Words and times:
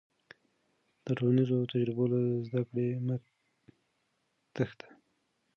د 1.05 1.07
ټولنیزو 1.17 1.69
تجربو 1.71 2.03
له 2.11 2.19
زده 2.47 2.61
کړې 2.67 2.87
مه 3.05 3.15
تېښته. 4.53 4.89